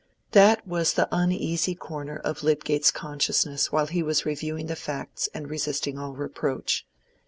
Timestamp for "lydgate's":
2.41-2.89